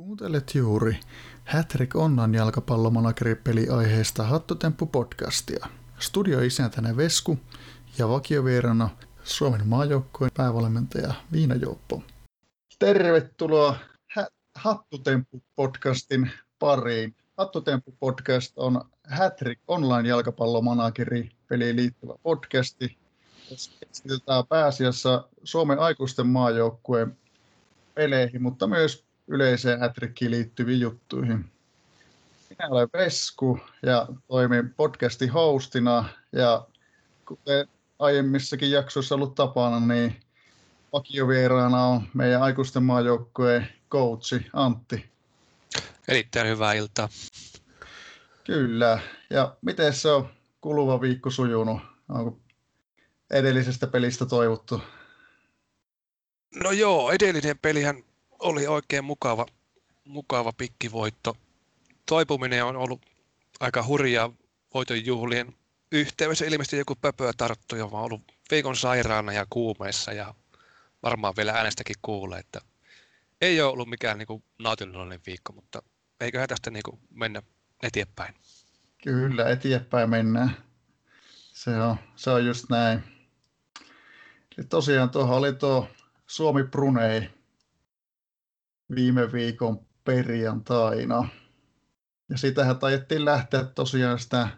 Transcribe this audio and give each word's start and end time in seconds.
Kuuntelet 0.00 0.54
juuri 0.54 1.00
Hattrick 1.44 1.96
Onnan 1.96 2.34
jalkapallomanageri 2.34 3.36
aiheesta 3.76 4.22
Hattutemppu-podcastia. 4.22 5.68
Studioisäntänä 5.98 6.96
Vesku 6.96 7.38
ja 7.98 8.08
vakiovierana 8.08 8.90
Suomen 9.24 9.68
maajoukkueen 9.68 10.30
päävalmentaja 10.36 11.14
Viina 11.32 11.54
Jouppo. 11.54 12.02
Tervetuloa 12.78 13.76
Hattutemppu-podcastin 14.58 16.28
pariin. 16.58 17.14
Hattutemppu-podcast 17.36 18.52
on 18.56 18.84
Hattrick 19.10 19.62
online-jalkapallomanageri 19.68 21.30
peliin 21.48 21.76
liittyvä 21.76 22.14
podcasti. 22.22 22.96
Keskitytään 23.48 24.46
pääasiassa 24.46 25.28
Suomen 25.44 25.78
aikuisten 25.78 26.26
maajoukkueen 26.26 27.16
peleihin, 27.94 28.42
mutta 28.42 28.66
myös 28.66 29.09
yleiseen 29.30 29.80
hätrikkiin 29.80 30.30
liittyviin 30.30 30.80
juttuihin. 30.80 31.44
Minä 32.50 32.68
olen 32.68 32.88
Vesku 32.92 33.60
ja 33.82 34.06
toimin 34.28 34.74
podcastin 34.74 35.30
hostina 35.30 36.08
ja 36.32 36.66
kuten 37.26 37.68
aiemmissakin 37.98 38.70
jaksoissa 38.70 39.14
ollut 39.14 39.34
tapana, 39.34 39.80
niin 39.80 40.20
vakiovieraana 40.92 41.84
on 41.84 42.02
meidän 42.14 42.42
aikuisten 42.42 42.82
maajoukkueen 42.82 43.68
coachi 43.90 44.46
Antti. 44.52 45.10
Erittäin 46.08 46.48
hyvää 46.48 46.72
iltaa. 46.72 47.08
Kyllä. 48.44 48.98
Ja 49.30 49.56
miten 49.62 49.92
se 49.92 50.10
on 50.10 50.28
kuluva 50.60 51.00
viikko 51.00 51.30
sujunut? 51.30 51.80
Onko 52.08 52.38
edellisestä 53.30 53.86
pelistä 53.86 54.26
toivottu? 54.26 54.82
No 56.62 56.70
joo, 56.70 57.10
edellinen 57.10 57.58
pelihän 57.58 58.02
oli 58.40 58.66
oikein 58.66 59.04
mukava, 59.04 59.46
mukava 60.04 60.52
pikkivoitto. 60.52 61.36
Toipuminen 62.06 62.64
on 62.64 62.76
ollut 62.76 63.06
aika 63.60 63.84
hurjaa 63.86 64.32
voiton 64.74 65.06
juhlien 65.06 65.56
yhteydessä. 65.92 66.44
Ilmeisesti 66.44 66.76
joku 66.76 66.94
pöpöä 66.96 67.32
tarttu 67.36 67.76
ja 67.76 67.84
on 67.84 67.92
ollut 67.92 68.22
viikon 68.50 68.76
sairaana 68.76 69.32
ja 69.32 69.46
kuumeissa 69.50 70.12
ja 70.12 70.34
varmaan 71.02 71.34
vielä 71.36 71.52
äänestäkin 71.52 71.96
kuulee, 72.02 72.38
että 72.38 72.60
ei 73.40 73.60
ole 73.60 73.72
ollut 73.72 73.88
mikään 73.88 74.18
niin 74.18 74.44
nautinnollinen 74.58 75.20
viikko, 75.26 75.52
mutta 75.52 75.82
eiköhän 76.20 76.48
tästä 76.48 76.70
niin 76.70 76.82
kuin 76.82 77.00
mennä 77.10 77.42
eteenpäin. 77.82 78.34
Kyllä, 79.02 79.48
eteenpäin 79.48 80.10
mennään. 80.10 80.56
Se 81.52 81.82
on, 81.82 81.96
se 82.16 82.30
on 82.30 82.46
just 82.46 82.64
näin. 82.70 83.00
Eli 84.58 84.66
tosiaan 84.66 85.10
tuohon 85.10 85.38
oli 85.38 85.52
tuo 85.52 85.88
Suomi 86.26 86.64
Brunei 86.64 87.39
viime 88.94 89.32
viikon 89.32 89.86
perjantaina. 90.04 91.28
Ja 92.28 92.38
sitähän 92.38 92.78
taidettiin 92.78 93.24
lähteä 93.24 93.64
tosiaan 93.64 94.18
sitä 94.18 94.48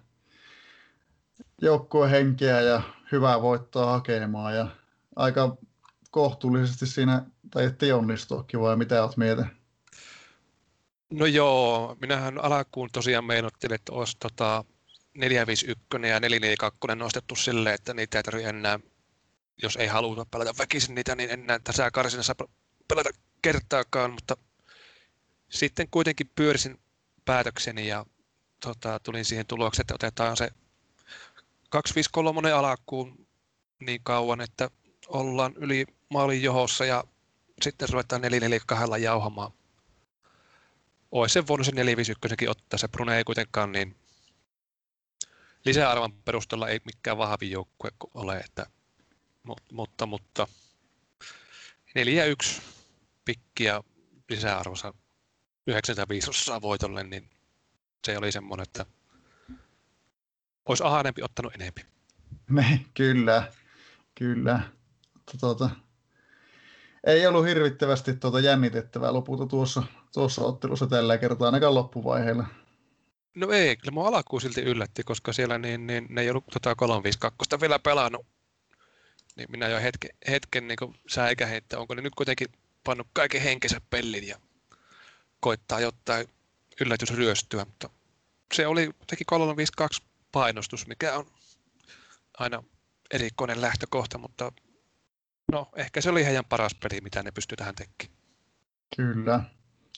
joukkueen 1.63 2.11
henkeä 2.11 2.61
ja 2.61 2.83
hyvää 3.13 3.43
voittoa 3.43 3.93
hakemaan. 3.93 4.57
Ja 4.57 4.69
aika 5.17 5.57
kohtuullisesti 6.11 6.87
siinä 6.87 7.27
taidettiin 7.51 7.95
onnistuakin, 7.95 8.61
vai 8.61 8.77
mitä 8.77 9.05
olet 9.05 9.17
mieltä? 9.17 9.47
No 11.11 11.27
joo, 11.27 11.97
minähän 12.01 12.45
alkuun 12.45 12.89
tosiaan 12.93 13.25
meinottelin, 13.25 13.75
että 13.75 13.93
olisi 13.93 14.17
tota 14.21 14.65
451 15.15 15.87
ja 15.93 16.21
442 16.21 16.97
nostettu 16.97 17.37
silleen, 17.37 17.75
että 17.75 17.95
niitä 17.95 18.19
ei 18.19 18.23
tarvitse 18.23 18.49
enää, 18.49 18.81
jos 19.63 19.77
ei 19.77 19.87
haluta 19.87 20.27
pelata 20.31 20.55
väkisin 20.59 20.95
niitä, 20.95 21.15
niin 21.15 21.31
enää 21.31 21.59
tässä 21.59 21.91
karsinassa 21.91 22.35
pelata 22.89 23.11
kertaakaan, 23.43 24.13
mutta 24.13 24.37
sitten 25.49 25.89
kuitenkin 25.91 26.31
pyörisin 26.35 26.81
päätökseni 27.25 27.89
ja 27.89 28.07
tota, 28.61 29.01
tulin 29.01 29.25
siihen 29.25 29.47
tulokseen, 29.47 29.85
että 29.85 29.95
otetaan 29.95 30.37
se 30.37 30.51
253 31.71 32.53
alakkuun 32.53 33.27
niin 33.81 34.01
kauan, 34.03 34.41
että 34.41 34.71
ollaan 35.09 35.55
yli 35.57 35.87
maalin 36.11 36.43
johossa 36.43 36.85
ja 36.85 37.05
sitten 37.63 37.89
ruvetaan 37.89 38.23
442 38.23 39.03
jauhamaan. 39.03 39.53
Ois 41.11 41.33
sen 41.33 41.47
voinut 41.47 41.67
se 41.67 41.73
451 41.73 42.49
ottaa, 42.49 42.79
se 42.79 42.89
Brune 42.89 43.17
ei 43.17 43.25
kuitenkaan 43.25 43.73
niin 43.73 43.97
lisäarvan 45.65 46.13
perusteella 46.13 46.69
ei 46.69 46.81
mikään 46.85 47.19
vahvi 47.19 47.51
joukkue 47.51 47.91
ole, 48.15 48.37
että, 48.37 48.67
mutta, 49.73 50.07
mutta 50.07 50.49
4-1 52.59 52.63
pikkiä 53.25 53.83
lisäarvossa 54.29 54.95
95 55.67 56.31
osaa 56.31 56.63
voitolle, 56.63 57.05
niin 57.05 57.31
se 58.07 58.19
oli 58.19 58.33
semmoinen, 58.33 58.63
että 58.63 58.87
olisi 60.69 60.85
ahanempi 60.85 61.23
ottanut 61.23 61.55
enempi. 61.55 61.87
Me, 62.51 62.81
kyllä, 62.95 63.53
kyllä. 64.15 64.61
Tuota, 65.41 65.71
ei 67.07 67.27
ollut 67.27 67.47
hirvittävästi 67.47 68.17
tuota 68.17 68.41
jännitettävää 68.41 69.13
lopulta 69.13 69.47
tuossa, 69.47 69.83
tuossa 70.13 70.43
ottelussa 70.43 70.87
tällä 70.87 71.19
kertaa, 71.19 71.49
ainakaan 71.49 71.75
loppuvaiheella. 71.75 72.47
No 73.37 73.51
ei, 73.51 73.77
kyllä 73.77 73.93
mun 73.93 74.07
alkuun 74.07 74.43
silti 74.43 74.61
yllätti, 74.61 75.03
koska 75.03 75.33
siellä 75.33 75.59
niin, 75.59 75.87
niin, 75.87 76.07
ne 76.11 76.21
ei 76.21 76.31
ollut 76.31 76.47
tota 76.53 76.75
352 76.75 77.61
vielä 77.61 77.79
pelannut. 77.79 78.27
Niin 79.37 79.51
minä 79.51 79.69
jo 79.69 79.81
hetken, 79.81 80.11
hetken 80.29 80.69
niin 80.69 80.95
säikähin, 81.09 81.57
että 81.57 81.79
onko 81.79 81.95
ne 81.95 82.03
nyt 82.03 82.15
kuitenkin 82.15 82.49
pannut 82.85 83.07
kaiken 83.13 83.43
henkensä 83.43 83.81
pellin 83.91 84.29
ja 84.29 84.37
koittaa 85.41 85.81
jotain 85.81 86.29
yllätysryöstyä, 86.81 87.65
mutta 87.65 87.91
se 88.55 88.67
oli 88.67 88.91
teki 89.07 89.25
352 89.25 90.03
painostus, 90.33 90.87
mikä 90.87 91.17
on 91.17 91.27
aina 92.39 92.63
erikoinen 93.11 93.61
lähtökohta, 93.61 94.19
mutta 94.19 94.53
no 95.53 95.69
ehkä 95.77 96.01
se 96.01 96.11
oli 96.11 96.25
heidän 96.25 96.45
paras 96.45 96.75
peli, 96.75 97.01
mitä 97.01 97.23
ne 97.23 97.31
pystyi 97.31 97.57
tähän 97.57 97.75
tekemään. 97.75 98.23
Kyllä. 98.97 99.45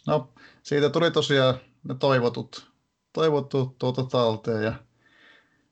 No 0.07 0.35
siitä 0.63 0.91
tuli 0.91 1.11
tosiaan 1.11 1.61
ne 1.89 1.95
toivotut, 1.95 2.73
toivotut 3.13 3.79
tuota 3.79 4.05
talteen 4.05 4.65
ja 4.65 4.73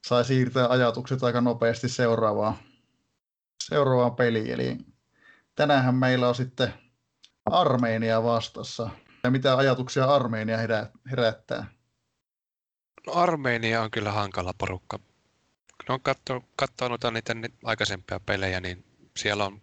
sai 0.07 0.25
siirtää 0.25 0.69
ajatukset 0.69 1.23
aika 1.23 1.41
nopeasti 1.41 1.89
seuraavaan, 1.89 2.55
seuraavaan 3.65 4.17
peliin. 4.17 4.51
Eli 4.51 4.79
tänään 5.55 5.95
meillä 5.95 6.29
on 6.29 6.35
sitten 6.35 6.75
Armeenia 7.51 8.23
vastassa. 8.23 8.91
Ja 9.25 9.31
mitä 9.31 9.57
ajatuksia 9.57 10.05
Armeenia 10.05 10.59
herättää? 11.11 11.67
No 13.07 13.13
Armeenia 13.13 13.83
on 13.83 13.91
kyllä 13.91 14.13
hankala 14.13 14.55
porukka. 14.59 14.99
Kun 15.87 16.01
on 16.29 16.43
katsonut 16.57 17.01
niitä 17.13 17.35
aikaisempia 17.65 18.21
pelejä, 18.21 18.61
niin 18.61 18.85
siellä 19.17 19.45
on 19.45 19.63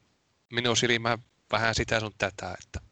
minun 0.54 0.78
silmään 0.78 1.20
vähän 1.52 1.76
sitä 1.76 2.00
sun 2.00 2.14
tätä, 2.18 2.56
että 2.64 2.90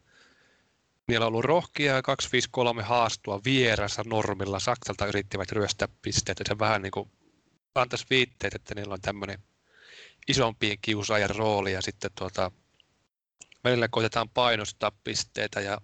Niillä 1.08 1.26
on 1.26 1.28
ollut 1.28 1.44
rohkia 1.44 2.02
253 2.02 2.82
haastua 2.82 3.40
vierassa 3.44 4.02
normilla. 4.06 4.58
Saksalta 4.58 5.06
yrittivät 5.06 5.52
ryöstää 5.52 5.88
pisteet. 6.02 6.38
Se 6.48 6.58
vähän 6.58 6.82
niin 6.82 6.90
kuin 6.90 7.10
antaisi 7.74 8.06
viitteet, 8.10 8.54
että 8.54 8.74
niillä 8.74 8.94
on 8.94 9.00
tämmöinen 9.00 9.38
isompien 10.28 10.78
kiusaajan 10.82 11.36
rooli 11.36 11.72
ja 11.72 11.82
sitten 11.82 12.10
tuota, 12.18 12.50
välillä 13.64 13.88
koitetaan 13.88 14.28
painostaa 14.28 14.92
pisteitä 15.04 15.60
ja 15.60 15.80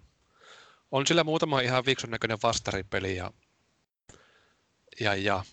on 0.90 1.06
sillä 1.06 1.24
muutama 1.24 1.60
ihan 1.60 1.86
viikson 1.86 2.10
näköinen 2.10 2.38
vastaripeli 2.42 3.16
ja, 3.16 3.32
ja, 5.00 5.14
ja 5.14 5.44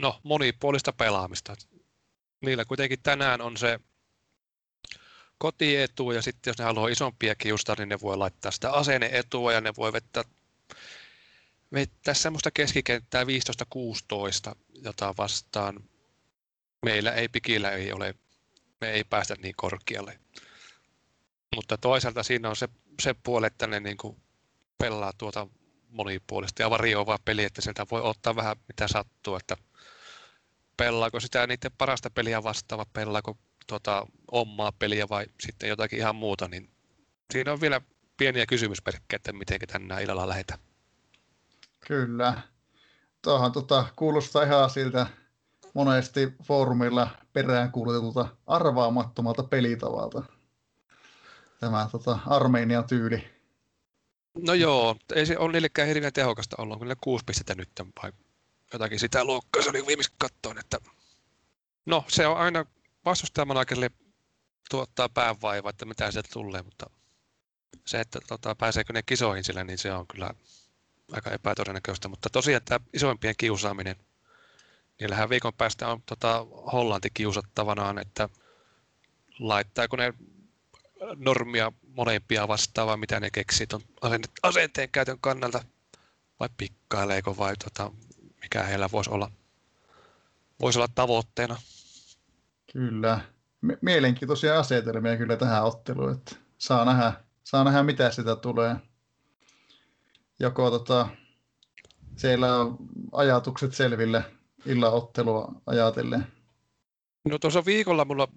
no, 0.00 0.20
monipuolista 0.22 0.92
pelaamista. 0.92 1.56
Niillä 2.40 2.64
kuitenkin 2.64 3.02
tänään 3.02 3.40
on 3.40 3.56
se 3.56 3.80
kotietu 5.38 6.10
ja 6.10 6.22
sitten 6.22 6.50
jos 6.50 6.58
ne 6.58 6.64
haluaa 6.64 6.88
isompia 6.88 7.34
kiusta, 7.34 7.74
niin 7.78 7.88
ne 7.88 8.00
voi 8.00 8.16
laittaa 8.16 8.50
sitä 8.50 8.72
aseneetua 8.72 9.52
ja 9.52 9.60
ne 9.60 9.72
voi 9.76 9.92
vettää, 9.92 10.24
vettää 11.72 12.14
semmoista 12.14 12.50
keskikenttää 12.50 13.24
15-16, 13.24 13.26
jota 14.74 15.14
vastaan 15.18 15.84
meillä 16.84 17.12
ei 17.12 17.28
pikillä 17.28 17.70
ei 17.70 17.92
ole, 17.92 18.14
me 18.80 18.90
ei 18.90 19.04
päästä 19.04 19.34
niin 19.42 19.54
korkealle. 19.56 20.18
Mutta 21.54 21.78
toisaalta 21.78 22.22
siinä 22.22 22.48
on 22.48 22.56
se, 22.56 22.68
se 23.02 23.14
puoli, 23.22 23.46
että 23.46 23.66
ne 23.66 23.80
niin 23.80 23.96
kuin 23.96 24.16
pelaa 24.78 25.12
tuota 25.18 25.46
monipuolista 25.88 26.62
ja 26.62 26.70
varioivaa 26.70 27.18
peliä, 27.24 27.46
että 27.46 27.60
sieltä 27.60 27.86
voi 27.90 28.02
ottaa 28.02 28.36
vähän 28.36 28.56
mitä 28.68 28.88
sattuu, 28.88 29.36
että 29.36 29.56
pelaako 30.76 31.20
sitä 31.20 31.46
niiden 31.46 31.72
parasta 31.78 32.10
peliä 32.10 32.42
vastaava, 32.42 32.86
pelaako 32.92 33.38
tuota, 33.66 34.06
omaa 34.30 34.72
peliä 34.72 35.08
vai 35.08 35.26
sitten 35.40 35.68
jotakin 35.68 35.98
ihan 35.98 36.16
muuta, 36.16 36.48
niin 36.48 36.70
siinä 37.32 37.52
on 37.52 37.60
vielä 37.60 37.80
pieniä 38.16 38.46
kysymysmerkkejä, 38.46 39.16
että 39.16 39.32
miten 39.32 39.60
tänään 39.66 40.02
illalla 40.02 40.28
lähdetään. 40.28 40.60
Kyllä. 41.86 42.42
Tuohan 43.22 43.52
tota, 43.52 43.84
kuulostaa 43.96 44.42
ihan 44.42 44.70
siltä 44.70 45.06
monesti 45.74 46.32
foorumilla 46.42 47.08
peräänkuulutetulta 47.32 48.28
arvaamattomalta 48.46 49.42
pelitavalta. 49.42 50.22
Tämä 51.64 51.88
tota, 51.92 52.18
Armenian 52.26 52.84
tyyli 52.84 53.34
No 54.38 54.54
joo, 54.54 54.96
ei 55.14 55.26
se 55.26 55.38
ole 55.38 55.52
niillekään 55.52 55.88
hirveän 55.88 56.12
tehokasta 56.12 56.56
ollut. 56.58 56.78
Kyllä 56.78 56.96
kuusi 57.00 57.24
pistettä 57.24 57.54
nyt 57.54 57.68
vai 58.02 58.12
jotakin 58.72 59.00
sitä 59.00 59.24
luokkaa. 59.24 59.62
Se 59.62 59.70
oli 59.70 59.86
viimeksi 59.86 60.12
kattoon, 60.18 60.58
että 60.58 60.78
no 61.86 62.04
se 62.08 62.26
on 62.26 62.36
aina 62.36 62.66
vastustajamanagerille 63.04 63.90
tuottaa 64.70 65.08
päänvaiva, 65.08 65.70
että 65.70 65.84
mitä 65.84 66.10
sieltä 66.10 66.28
tulee, 66.32 66.62
mutta 66.62 66.86
se, 67.86 68.00
että 68.00 68.18
tota, 68.28 68.54
pääseekö 68.54 68.92
ne 68.92 69.02
kisoihin 69.02 69.44
sillä, 69.44 69.64
niin 69.64 69.78
se 69.78 69.92
on 69.92 70.06
kyllä 70.06 70.34
aika 71.12 71.30
epätodennäköistä. 71.30 72.08
Mutta 72.08 72.30
tosiaan 72.30 72.62
tämä 72.64 72.86
isoimpien 72.92 73.34
kiusaaminen, 73.38 73.96
niillähän 75.00 75.28
viikon 75.28 75.54
päästä 75.54 75.88
on 75.88 76.02
tota, 76.06 76.46
Hollanti 76.72 77.10
kiusattavanaan, 77.14 77.98
että 77.98 78.28
laittaako 79.38 79.96
ne 79.96 80.14
normia 81.16 81.72
molempia 81.96 82.48
vastaan 82.48 82.88
vai 82.88 82.96
mitä 82.96 83.20
ne 83.20 83.30
keksii 83.30 83.66
tuon 83.66 83.82
asenteen 84.42 84.90
käytön 84.90 85.18
kannalta 85.20 85.64
vai 86.40 86.48
pikkaileeko 86.56 87.36
vai 87.36 87.56
tota, 87.56 87.90
mikä 88.42 88.62
heillä 88.62 88.88
voisi 88.92 89.10
olla, 89.10 89.30
voisi 90.60 90.78
olla 90.78 90.88
tavoitteena. 90.94 91.56
Kyllä. 92.72 93.20
Mielenkiintoisia 93.80 94.58
asetelmia 94.58 95.16
kyllä 95.16 95.36
tähän 95.36 95.64
otteluun, 95.64 96.12
että 96.12 96.36
saa 96.58 96.84
nähdä, 96.84 97.12
saa 97.44 97.64
nähdä 97.64 97.82
mitä 97.82 98.10
sitä 98.10 98.36
tulee. 98.36 98.76
Joko 100.40 100.70
tota, 100.70 101.08
siellä 102.16 102.56
on 102.56 102.76
ajatukset 103.12 103.74
selville 103.74 104.24
illan 104.66 104.92
ottelua 104.92 105.52
ajatellen. 105.66 106.26
No 107.24 107.38
tuossa 107.38 107.64
viikolla 107.64 108.04
mulla 108.04 108.28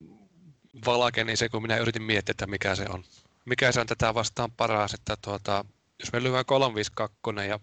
valkeni 0.86 1.36
se, 1.36 1.50
kun 1.50 1.62
minä 1.62 1.78
yritin 1.78 2.04
miettiä, 2.04 2.32
että 2.32 2.48
mikä 2.48 2.76
se 2.76 2.86
on. 2.90 3.04
Mikä 3.46 3.72
se 3.72 3.80
on 3.80 3.88
tätä 3.88 4.14
vastaan 4.14 4.52
paras, 4.52 4.94
että 4.94 5.18
tuota, 5.22 5.66
jos 6.00 6.14
me 6.14 6.24
lyödään 6.24 6.46
352 6.46 7.50
ja 7.50 7.60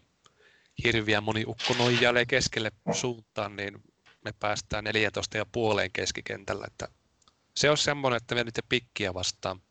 hirviä 0.85 1.21
moni 1.21 1.45
ukko 1.47 1.75
noin 1.79 2.01
jälleen 2.01 2.27
keskelle 2.27 2.73
suuntaan, 2.93 3.57
niin 3.57 3.83
me 4.25 4.33
päästään 4.41 4.85
14 4.85 5.37
ja 5.37 5.47
puoleen 5.47 5.93
keskikentällä. 5.93 6.65
Että 6.67 6.89
se 7.57 7.71
on 7.71 7.79
semmoinen, 7.79 8.17
että 8.17 8.35
me 8.35 8.45
nyt 8.45 8.61
pikkiä 8.69 9.15
vastaan. 9.15 9.63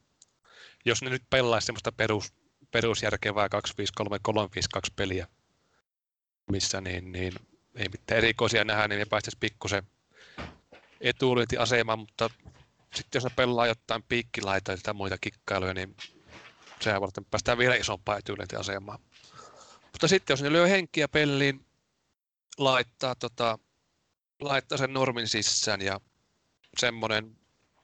Jos 0.86 1.02
ne 1.02 1.10
nyt 1.10 1.24
pelaisi 1.30 1.66
semmoista 1.66 1.92
perus, 1.92 2.34
perusjärkevää 2.72 3.48
253-352 4.78 4.80
peliä, 4.96 5.28
missä 6.52 6.82
niin, 6.82 7.12
niin 7.12 7.34
ei 7.76 7.90
mitään 7.90 8.18
erikoisia 8.18 8.64
nähdä, 8.64 8.88
niin 8.88 9.00
me 9.00 9.06
päästäisiin 9.06 9.40
pikkusen 9.40 9.84
etuulintiasemaan, 11.02 12.00
mutta 12.00 12.30
sitten 12.96 13.20
jos 13.20 13.24
ne 13.24 13.30
pelaa 13.36 13.68
jotain 13.68 14.04
piikkilaita 14.04 14.78
tai 14.78 14.94
muita 14.94 15.18
kikkailuja, 15.18 15.74
niin 15.74 15.96
sehän 16.82 17.02
varten 17.02 17.26
päästään 17.26 17.58
vielä 17.58 17.76
isompaan 17.76 18.20
etuulintiasemaan. 18.20 19.00
Mutta 19.82 20.08
sitten 20.08 20.34
jos 20.34 20.42
ne 20.42 20.52
lyö 20.52 20.68
henkiä 20.68 21.08
peliin, 21.08 21.66
laittaa, 22.58 23.16
tota, 23.16 23.60
laittaa 24.42 24.78
sen 24.78 24.94
normin 24.94 25.28
sisään 25.28 25.82
ja 25.82 26.02
semmoinen, 26.78 27.38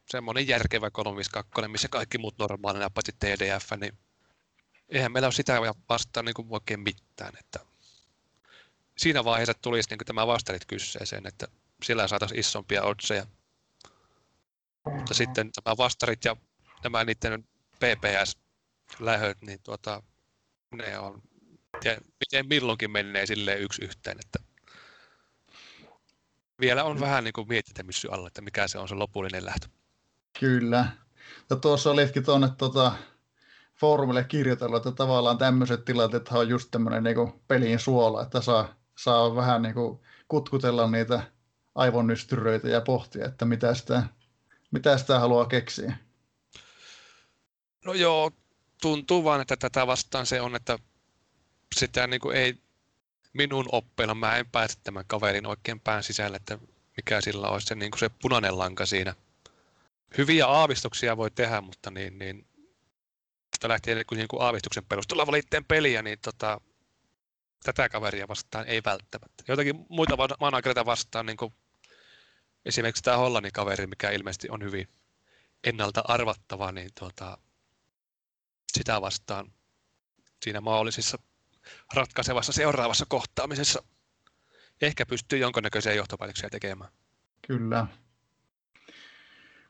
semmoinen 0.09 0.47
järkevä 0.47 0.91
352, 0.91 1.67
missä 1.71 1.88
kaikki 1.88 2.17
muut 2.17 2.38
normaalina, 2.39 2.89
paitsi 2.89 3.12
TDF, 3.19 3.71
niin 3.79 3.97
eihän 4.89 5.12
meillä 5.12 5.27
ole 5.27 5.33
sitä 5.33 5.62
vastaan 5.89 6.25
niin 6.25 6.33
kuin 6.33 6.47
oikein 6.51 6.79
mitään. 6.79 7.33
Että 7.39 7.59
siinä 8.97 9.23
vaiheessa 9.23 9.53
tulisi 9.53 9.89
niin 9.89 10.05
tämä 10.05 10.27
vastarit 10.27 10.65
kyseeseen, 10.65 11.27
että 11.27 11.47
sillä 11.83 12.07
saataisiin 12.07 12.39
isompia 12.39 12.83
odseja. 12.83 13.25
Mutta 14.95 15.13
sitten 15.13 15.50
tämä 15.51 15.77
vastarit 15.77 16.25
ja 16.25 16.36
nämä 16.83 17.03
niiden 17.03 17.44
PPS-lähöt, 17.75 19.41
niin 19.41 19.59
tuota, 19.63 20.03
ne 20.75 21.00
on 21.00 21.21
miten 22.19 22.47
milloinkin 22.47 22.91
menee 22.91 23.25
silleen 23.25 23.62
yksi 23.62 23.86
yhteen, 23.86 24.18
että 24.19 24.39
vielä 26.59 26.83
on 26.83 27.00
vähän 27.00 27.24
niin 27.24 27.47
mietitämissy 27.47 28.07
alla, 28.12 28.27
että 28.27 28.41
mikä 28.41 28.68
se 28.68 28.80
on 28.80 28.88
se 28.88 28.95
lopullinen 28.95 29.45
lähtö. 29.45 29.68
Kyllä. 30.39 30.86
Ja 31.50 31.56
tuossa 31.56 31.91
olitkin 31.91 32.25
tuonne 32.25 32.50
tuota, 32.57 32.91
foorumille 33.75 34.24
kirjoitellut, 34.24 34.86
että 34.86 34.91
tavallaan 34.91 35.38
tämmöiset 35.38 35.86
tilanteet 35.86 36.27
on 36.27 36.50
just 36.50 36.71
tämmöinen 36.71 37.03
niin 37.03 37.41
pelin 37.47 37.80
suola, 37.80 38.21
että 38.21 38.41
saa, 38.41 38.75
saa 38.97 39.36
vähän 39.36 39.62
niin 39.62 39.74
kuin 39.74 40.00
kutkutella 40.27 40.91
niitä 40.91 41.24
aivonnystyröitä 41.75 42.69
ja 42.69 42.81
pohtia, 42.81 43.25
että 43.25 43.45
mitä 43.45 43.74
sitä, 43.74 44.03
mitä 44.71 44.98
sitä 44.98 45.19
haluaa 45.19 45.45
keksiä. 45.45 45.98
No 47.86 47.94
joo, 47.94 48.31
tuntuu 48.81 49.24
vaan, 49.24 49.42
että 49.42 49.57
tätä 49.57 49.88
vastaan 49.88 50.25
se 50.25 50.42
on, 50.42 50.56
että 50.56 50.80
sitä 51.75 52.07
niin 52.07 52.21
kuin 52.21 52.38
ei 52.38 52.56
minun 53.33 53.66
oppeilla, 53.71 54.16
mä 54.16 54.36
en 54.36 54.50
pääse 54.50 54.77
tämän 54.83 55.04
kaverin 55.07 55.45
oikein 55.45 55.80
pään 55.80 56.04
sisälle, 56.04 56.38
että 56.38 56.60
mikä 56.98 57.21
sillä 57.21 57.50
olisi 57.50 57.68
se, 57.68 57.75
niin 57.75 57.92
kuin 57.92 58.00
se 58.00 58.10
punainen 58.10 58.57
lanka 58.57 58.86
siinä. 58.86 59.16
Hyviä 60.18 60.48
aavistuksia 60.48 61.18
voi 61.18 61.31
tehdä, 61.31 61.62
mutta 61.62 61.92
niin, 61.92 62.19
niin 62.19 62.48
lähtien 63.63 64.06
niin 64.12 64.27
kuin 64.27 64.42
aavistuksen 64.42 64.86
perusteella 64.86 65.27
valitteen 65.27 65.65
peliä, 65.65 66.01
niin 66.01 66.19
tota, 66.19 66.62
tätä 67.63 67.89
kaveria 67.89 68.27
vastaan 68.27 68.68
ei 68.68 68.81
välttämättä. 68.86 69.44
Joitakin 69.48 69.86
muita 69.89 70.15
managereita 70.39 70.86
vastaan, 70.86 71.25
niin 71.25 71.38
kuin 71.38 71.54
esimerkiksi 72.65 73.03
tämä 73.03 73.17
Hollannin 73.17 73.51
kaveri, 73.51 73.88
mikä 73.88 74.09
ilmeisesti 74.09 74.47
on 74.50 74.63
hyvin 74.63 74.88
ennalta 75.63 76.01
arvattava, 76.06 76.71
niin 76.71 76.89
tuota, 77.00 77.38
sitä 78.73 79.01
vastaan 79.01 79.51
siinä 80.44 80.61
mahdollisissa 80.61 81.19
ratkaisevassa 81.94 82.51
seuraavassa 82.51 83.06
kohtaamisessa 83.09 83.83
ehkä 84.81 85.06
pystyy 85.06 85.39
jonkinnäköisiä 85.39 85.94
johtopäätöksiä 85.94 86.50
tekemään. 86.50 86.91
Kyllä. 87.47 87.88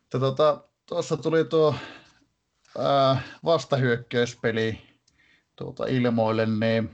Tuota, 0.09 0.63
tuossa 0.85 1.17
tuli 1.17 1.45
tuo 1.45 1.75
ää, 2.77 3.21
vastahyökkäyspeli 3.45 4.81
tuota, 5.55 5.85
ilmoille, 5.85 6.45
niin 6.45 6.89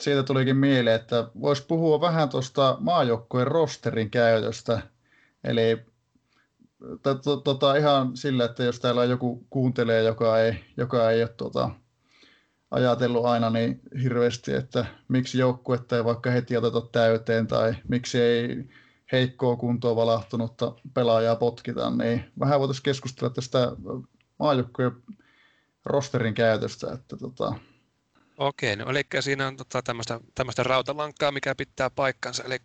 siitä 0.00 0.22
tulikin 0.22 0.56
mieleen, 0.56 1.00
että 1.00 1.28
voisi 1.40 1.66
puhua 1.66 2.00
vähän 2.00 2.28
tuosta 2.28 2.76
maajoukkueen 2.80 3.46
rosterin 3.46 4.10
käytöstä. 4.10 4.82
Eli 5.44 5.78
tota, 7.44 7.76
ihan 7.76 8.16
sillä, 8.16 8.44
että 8.44 8.64
jos 8.64 8.80
täällä 8.80 9.04
joku 9.04 9.46
kuuntelee, 9.50 10.02
joka 10.02 10.38
ei, 10.40 10.64
joka 10.76 11.10
ei 11.10 11.22
ole 11.22 11.28
tuota, 11.28 11.70
ajatellut 12.70 13.24
aina 13.24 13.50
niin 13.50 13.80
hirveästi, 14.02 14.52
että 14.54 14.86
miksi 15.08 15.38
joukkuetta 15.38 15.96
ei 15.96 16.04
vaikka 16.04 16.30
heti 16.30 16.56
oteta 16.56 16.80
täyteen 16.80 17.46
tai 17.46 17.74
miksi 17.88 18.20
ei 18.20 18.64
heikkoa 19.12 19.56
kuntoa 19.56 19.96
valahtunutta 19.96 20.72
pelaajaa 20.94 21.36
potkita, 21.36 21.90
niin 21.90 22.24
vähän 22.40 22.60
voitaisiin 22.60 22.82
keskustella 22.82 23.34
tästä 23.34 23.72
maajoukkueen 24.38 24.92
rosterin 25.84 26.34
käytöstä. 26.34 26.92
Että 26.92 27.16
tota... 27.16 27.54
Okei, 28.36 28.76
no, 28.76 28.90
eli 28.90 29.02
siinä 29.20 29.46
on 29.46 29.56
tota, 29.56 29.82
tämmöistä, 29.82 30.20
tämmöistä 30.34 30.62
rautalankaa, 30.62 31.32
mikä 31.32 31.54
pitää 31.54 31.90
paikkansa, 31.90 32.44
eli 32.44 32.56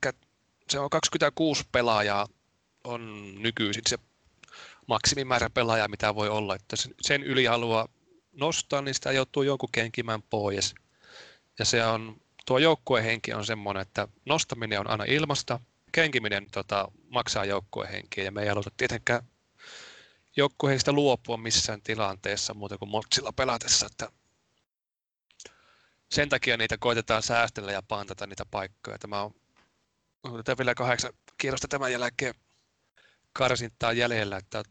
se 0.70 0.80
on 0.80 0.90
26 0.90 1.64
pelaajaa 1.72 2.28
on 2.84 3.34
nykyisin 3.42 3.84
se 3.88 3.98
maksimimäärä 4.88 5.50
pelaajaa, 5.50 5.88
mitä 5.88 6.16
voi 6.16 6.30
olla, 6.30 6.56
että 6.56 6.76
sen 7.02 7.24
yli 7.24 7.46
haluaa 7.46 7.88
nostaa, 8.32 8.82
niin 8.82 8.94
sitä 8.94 9.12
joutuu 9.12 9.44
joku 9.44 9.70
kenkimään 9.72 10.22
pois. 10.22 10.76
Ja 11.60 11.66
se 11.66 11.86
on, 11.86 12.22
tuo 12.46 12.58
joukkuehenki 12.58 13.34
on 13.34 13.46
semmoinen, 13.46 13.82
että 13.82 14.08
nostaminen 14.26 14.80
on 14.80 14.90
aina 14.90 15.04
ilmasta, 15.04 15.60
kenkiminen 15.92 16.46
tota, 16.52 16.92
maksaa 17.10 17.46
joukkuehenkiä 17.46 18.24
ja 18.24 18.32
me 18.32 18.42
ei 18.42 18.48
haluta 18.48 18.72
tietenkään 18.78 19.24
joukkuehenkistä 20.38 20.92
luopua 20.92 21.38
missään 21.38 21.82
tilanteessa 21.82 22.54
muuten 22.54 22.80
kuin 22.80 22.90
motsilla 22.90 23.32
pelatessa, 23.34 23.86
että 23.86 24.10
sen 26.12 26.30
takia 26.30 26.58
niitä 26.58 26.78
koitetaan 26.78 27.24
säästellä 27.24 27.72
ja 27.72 27.82
pantata 27.82 28.28
niitä 28.28 28.46
paikkoja. 28.52 29.00
Tämä 29.00 29.22
on, 29.22 29.32
on 30.24 30.44
vielä 30.58 30.76
kahdeksan 30.76 31.14
kierrosta 31.38 31.68
tämän 31.68 31.92
jälkeen 31.92 32.34
karsintaa 33.34 33.94
jäljellä, 33.94 34.38
että 34.38 34.64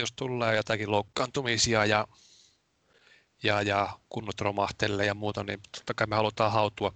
jos 0.00 0.12
tulee 0.12 0.56
jotakin 0.56 0.90
loukkaantumisia 0.90 1.84
ja 1.84 2.08
ja, 3.42 3.62
ja 3.62 3.98
kunnot 4.08 4.40
romahtelee 4.40 5.06
ja 5.06 5.14
muuta, 5.14 5.44
niin 5.44 5.60
totta 5.72 5.94
kai 5.94 6.06
me 6.06 6.16
halutaan 6.16 6.52
hautua, 6.52 6.92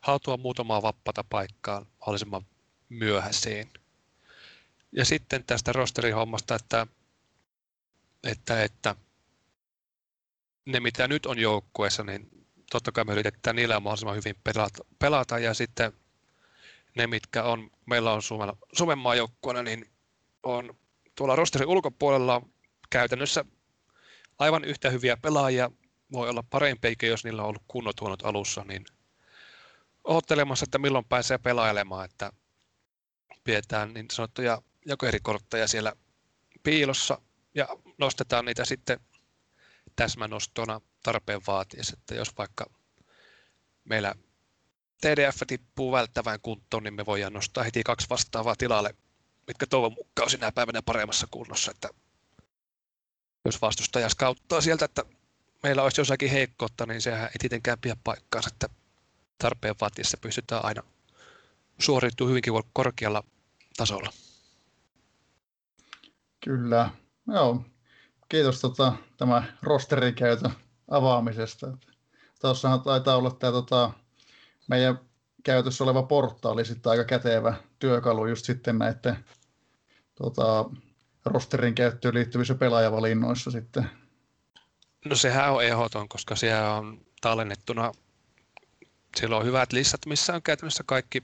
hautua 0.00 0.36
muutamaa 0.36 0.82
vappata 0.82 1.24
paikkaa 1.24 1.86
mahdollisimman 2.00 2.46
myöhäiseen. 2.88 3.70
Ja 4.92 5.04
sitten 5.04 5.44
tästä 5.44 5.72
rosterihommasta, 5.72 6.54
että, 6.54 6.86
että, 8.24 8.62
että 8.62 8.96
ne 10.64 10.80
mitä 10.80 11.08
nyt 11.08 11.26
on 11.26 11.38
joukkueessa, 11.38 12.04
niin 12.04 12.46
totta 12.70 12.92
kai 12.92 13.04
me 13.04 13.12
yritetään 13.12 13.56
niillä 13.56 13.80
mahdollisimman 13.80 14.16
hyvin 14.16 14.36
pelata, 14.44 14.84
pelata 14.98 15.38
ja 15.38 15.54
sitten 15.54 15.92
ne, 16.94 17.06
mitkä 17.06 17.42
on, 17.42 17.70
meillä 17.86 18.12
on 18.12 18.22
Suomen, 18.22 18.52
Suomen 18.72 18.98
maajoukkueena, 18.98 19.62
niin 19.62 19.93
on 20.44 20.76
tuolla 21.14 21.36
rosterin 21.36 21.68
ulkopuolella 21.68 22.42
käytännössä 22.90 23.44
aivan 24.38 24.64
yhtä 24.64 24.90
hyviä 24.90 25.16
pelaajia. 25.16 25.70
Voi 26.12 26.28
olla 26.28 26.44
parempiakin, 26.50 27.08
jos 27.08 27.24
niillä 27.24 27.42
on 27.42 27.48
ollut 27.48 27.62
kunnot 27.68 28.00
huonot 28.00 28.24
alussa, 28.24 28.64
niin 28.64 28.86
odottelemassa, 30.04 30.64
että 30.64 30.78
milloin 30.78 31.04
pääsee 31.04 31.38
pelailemaan, 31.38 32.04
että 32.04 32.32
pidetään 33.44 33.94
niin 33.94 34.06
sanottuja 34.12 34.62
jokerikortteja 34.86 35.68
siellä 35.68 35.92
piilossa 36.62 37.18
ja 37.54 37.68
nostetaan 37.98 38.44
niitä 38.44 38.64
sitten 38.64 39.00
täsmänostona 39.96 40.80
tarpeen 41.02 41.40
vaatiessa, 41.46 41.96
että 41.98 42.14
jos 42.14 42.38
vaikka 42.38 42.66
meillä 43.84 44.14
TDF 45.00 45.36
tippuu 45.46 45.92
välttävän 45.92 46.40
kuntoon, 46.40 46.82
niin 46.82 46.94
me 46.94 47.06
voidaan 47.06 47.32
nostaa 47.32 47.64
heti 47.64 47.82
kaksi 47.82 48.06
vastaavaa 48.10 48.56
tilalle, 48.58 48.94
mitkä 49.46 49.66
toivon 49.66 49.92
mukaan 49.92 50.30
sinä 50.30 50.52
päivänä 50.52 50.82
paremmassa 50.82 51.26
kunnossa, 51.30 51.70
että 51.70 51.88
jos 53.44 53.62
vastustaja 53.62 54.08
skauttaa 54.08 54.60
sieltä, 54.60 54.84
että 54.84 55.04
meillä 55.62 55.82
olisi 55.82 56.00
jossakin 56.00 56.30
heikkoutta, 56.30 56.86
niin 56.86 57.02
sehän 57.02 57.24
ei 57.24 57.36
tietenkään 57.38 57.78
pidä 57.80 57.96
paikkaansa, 58.04 58.50
että 58.52 58.68
tarpeen 59.38 59.74
vaatiessa 59.80 60.16
pystytään 60.20 60.64
aina 60.64 60.82
suoriutumaan 61.78 62.30
hyvinkin 62.30 62.52
korkealla 62.72 63.24
tasolla. 63.76 64.12
Kyllä, 66.44 66.90
joo. 67.26 67.64
Kiitos 68.28 68.60
tota, 68.60 68.92
tämä 69.16 69.42
rosterikäytön 69.62 70.50
avaamisesta. 70.90 71.78
Tuossahan 72.40 72.82
taitaa 72.82 73.16
olla 73.16 73.30
tämä 73.30 73.52
tota, 73.52 73.90
meidän 74.68 75.00
käytössä 75.44 75.84
oleva 75.84 76.02
portaali 76.02 76.64
sitten 76.64 76.90
aika 76.90 77.04
kätevä 77.04 77.54
työkalu 77.78 78.26
just 78.26 78.44
sitten 78.44 78.78
näiden 78.78 79.24
tota, 80.14 80.64
rosterin 81.24 81.74
käyttöön 81.74 82.14
liittyvissä 82.14 82.54
pelaajavalinnoissa 82.54 83.50
sitten. 83.50 83.90
No 85.04 85.16
sehän 85.16 85.52
on 85.52 85.64
ehdoton, 85.64 86.08
koska 86.08 86.36
siellä 86.36 86.74
on 86.74 87.00
tallennettuna, 87.20 87.92
siellä 89.16 89.36
on 89.36 89.44
hyvät 89.44 89.72
listat, 89.72 90.06
missä 90.06 90.34
on 90.34 90.42
käytännössä 90.42 90.84
kaikki 90.86 91.22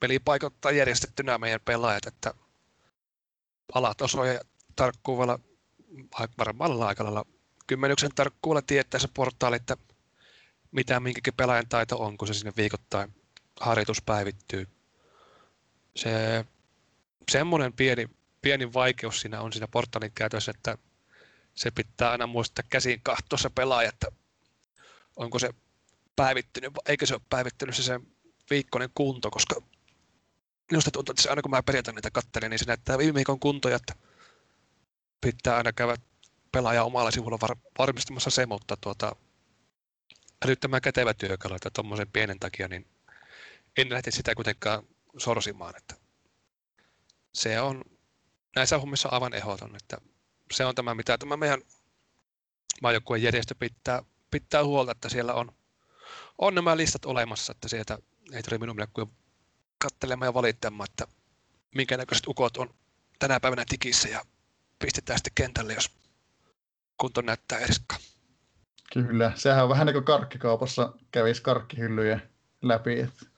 pelipaikat 0.00 0.54
tai 0.60 0.78
järjestettynä 0.78 1.38
meidän 1.38 1.60
pelaajat, 1.64 2.06
että 2.06 2.34
alatasoja 3.74 4.40
tarkkuudella 4.76 5.38
varmaan 6.38 6.82
aika 6.82 7.04
lailla 7.04 7.24
kymmenyksen 7.66 8.10
tarkkuudella 8.14 8.64
tietää 8.66 9.00
se 9.00 9.08
portaali, 9.14 9.56
että 9.56 9.76
mitä 10.70 11.00
minkäkin 11.00 11.34
pelaajan 11.36 11.68
taito 11.68 11.98
on, 11.98 12.16
kun 12.16 12.28
se 12.28 12.34
sinne 12.34 12.52
viikoittain 12.56 13.14
harjoitus 13.60 14.02
päivittyy. 14.02 14.68
Se, 15.96 16.44
semmoinen 17.30 17.72
pieni, 17.72 18.10
pieni 18.42 18.72
vaikeus 18.72 19.20
siinä 19.20 19.40
on 19.40 19.52
siinä 19.52 19.68
portaalin 19.68 20.12
käytössä, 20.14 20.50
että 20.50 20.78
se 21.54 21.70
pitää 21.70 22.10
aina 22.10 22.26
muistaa 22.26 22.64
käsin 22.68 23.00
kahtoa 23.02 23.38
se 23.38 23.50
pelaaja, 23.50 23.88
että 23.88 24.06
onko 25.16 25.38
se 25.38 25.50
päivittynyt, 26.16 26.72
eikö 26.86 27.06
se 27.06 27.14
ole 27.14 27.22
päivittynyt 27.30 27.76
se 27.76 27.82
sen 27.82 28.06
viikkoinen 28.50 28.90
kunto, 28.94 29.30
koska 29.30 29.62
minusta 30.70 30.90
tuntuu, 30.90 31.12
että 31.12 31.22
se 31.22 31.30
aina 31.30 31.42
kun 31.42 31.50
mä 31.50 31.62
perjantaina 31.62 31.96
niitä 31.96 32.10
katselen, 32.10 32.50
niin 32.50 32.58
se 32.58 32.64
näyttää 32.64 32.98
viime 32.98 33.14
viikon 33.14 33.40
kuntoja, 33.40 33.76
että 33.76 33.94
pitää 35.20 35.56
aina 35.56 35.72
käydä 35.72 35.96
pelaaja 36.52 36.84
omalla 36.84 37.10
sivulla 37.10 37.38
var, 37.40 37.56
varmistamassa 37.78 38.30
se, 38.30 38.46
mutta 38.46 38.76
tuota, 38.76 39.16
älyttömän 40.44 40.80
kätevä 40.80 41.14
työkalu, 41.14 41.54
että 41.54 41.70
tuommoisen 41.70 42.08
pienen 42.12 42.38
takia, 42.38 42.68
niin 42.68 42.86
en 43.76 43.90
lähde 43.90 44.10
sitä 44.10 44.34
kuitenkaan 44.34 44.82
sorsimaan, 45.18 45.76
että 45.76 45.94
se 47.32 47.60
on 47.60 47.84
näissä 48.56 48.78
hommissa 48.78 49.08
aivan 49.08 49.34
ehdoton, 49.34 49.76
että 49.76 49.98
se 50.52 50.64
on 50.64 50.74
tämä, 50.74 50.94
mitä 50.94 51.18
tämä 51.18 51.36
meidän 51.36 51.62
maajoukkueen 52.82 53.22
järjestö 53.22 53.54
pitää, 53.58 54.02
pitää 54.30 54.64
huolta, 54.64 54.92
että 54.92 55.08
siellä 55.08 55.34
on, 55.34 55.52
on 56.38 56.54
nämä 56.54 56.76
listat 56.76 57.04
olemassa, 57.04 57.52
että 57.52 57.68
sieltä 57.68 57.98
ei 58.32 58.42
tarvitse 58.42 58.58
minun 58.58 58.76
mennä 58.76 58.92
kuin 58.92 59.10
katselemaan 59.78 60.28
ja 60.28 60.34
valittamaan, 60.34 60.88
että 60.90 61.06
minkä 61.74 61.96
näköiset 61.96 62.26
ukot 62.26 62.56
on 62.56 62.74
tänä 63.18 63.40
päivänä 63.40 63.64
tikissä 63.68 64.08
ja 64.08 64.22
pistetään 64.78 65.18
sitten 65.18 65.32
kentälle, 65.34 65.74
jos 65.74 65.90
kunto 66.98 67.20
näyttää 67.20 67.58
eriskaan. 67.58 68.00
Kyllä, 68.92 69.32
sehän 69.34 69.62
on 69.62 69.68
vähän 69.68 69.86
niin 69.86 69.94
kuin 69.94 70.04
karkkikaupassa 70.04 70.92
kävisi 71.10 71.42
karkkihyllyjä 71.42 72.20
läpi. 72.62 73.00
Että... 73.00 73.33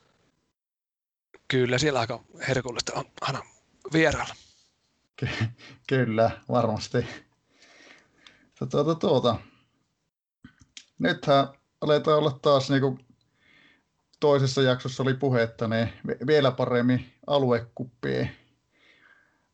Kyllä, 1.49 1.79
siellä 1.79 2.00
aika 2.00 2.25
herkullista 2.49 2.93
on 2.95 3.05
aina 3.21 3.43
vierailla. 3.93 4.35
Ky- 5.17 5.29
kyllä, 5.87 6.31
varmasti. 6.49 7.07
Tuota, 8.59 8.95
tuota. 8.95 9.37
Nythän 10.99 11.49
aletaan 11.81 12.19
olla 12.19 12.38
taas 12.43 12.71
niin 12.71 12.81
kuin 12.81 13.07
toisessa 14.21 14.62
jaksossa 14.62 15.03
oli 15.03 15.15
puhetta, 15.15 15.69
niin 15.69 15.93
vielä 16.26 16.50
paremmin 16.50 17.12
aluekuppien 17.26 18.31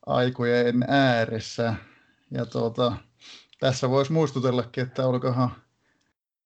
aikojen 0.06 0.84
ääressä. 0.88 1.75
Ja 2.30 2.46
tuota, 2.46 2.96
tässä 3.61 3.90
voisi 3.90 4.12
muistutellakin, 4.12 4.82
että 4.82 5.06
olikohan 5.06 5.50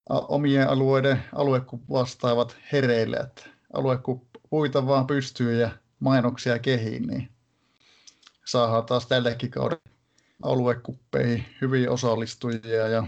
omien 0.08 0.68
alueiden 0.68 1.24
aluekup 1.34 1.82
vastaavat 1.90 2.56
hereille, 2.72 3.16
että 3.16 3.42
aluekup 3.72 4.22
puita 4.50 4.86
vaan 4.86 5.06
pystyy 5.06 5.60
ja 5.60 5.70
mainoksia 6.00 6.58
kehiin, 6.58 7.06
niin 7.06 7.28
saadaan 8.44 8.86
taas 8.86 9.06
tällekin 9.06 9.50
kauden 9.50 9.78
aluekuppeihin 10.42 11.46
hyviä 11.60 11.90
osallistujia 11.90 12.88
ja 12.88 13.06